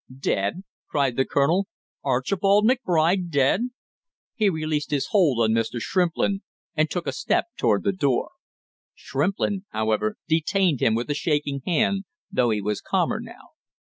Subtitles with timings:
[0.19, 1.67] "Dead!" cried the colonel.
[2.03, 3.69] "Archibald McBride dead!"
[4.33, 5.79] He released his hold on Mr.
[5.79, 6.41] Shrimplin
[6.75, 8.31] and took a step toward the door;
[8.95, 13.49] Shrimplin, however, detained him with a shaking hand, though he was calmer now.